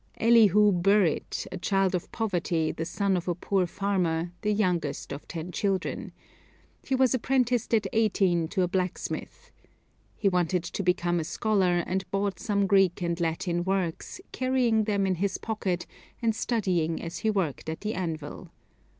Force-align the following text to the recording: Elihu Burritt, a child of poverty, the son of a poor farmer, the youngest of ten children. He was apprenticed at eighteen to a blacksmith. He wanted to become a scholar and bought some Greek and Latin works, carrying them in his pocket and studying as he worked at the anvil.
Elihu 0.19 0.71
Burritt, 0.71 1.45
a 1.51 1.59
child 1.59 1.93
of 1.93 2.11
poverty, 2.11 2.71
the 2.71 2.85
son 2.85 3.15
of 3.15 3.27
a 3.27 3.35
poor 3.35 3.67
farmer, 3.67 4.31
the 4.41 4.51
youngest 4.51 5.13
of 5.13 5.27
ten 5.27 5.51
children. 5.51 6.11
He 6.83 6.95
was 6.95 7.13
apprenticed 7.13 7.71
at 7.75 7.85
eighteen 7.93 8.47
to 8.47 8.63
a 8.63 8.67
blacksmith. 8.67 9.51
He 10.17 10.27
wanted 10.27 10.63
to 10.63 10.81
become 10.81 11.19
a 11.19 11.23
scholar 11.23 11.83
and 11.85 12.09
bought 12.09 12.39
some 12.39 12.65
Greek 12.65 13.03
and 13.03 13.21
Latin 13.21 13.63
works, 13.63 14.19
carrying 14.31 14.85
them 14.85 15.05
in 15.05 15.13
his 15.21 15.37
pocket 15.37 15.85
and 16.19 16.35
studying 16.35 16.99
as 16.99 17.19
he 17.19 17.29
worked 17.29 17.69
at 17.69 17.81
the 17.81 17.93
anvil. 17.93 18.49